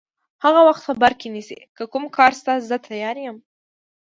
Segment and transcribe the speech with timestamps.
[0.43, 3.37] هغه وخت په بر کې نیسي، که کوم کار شته زه تیار یم.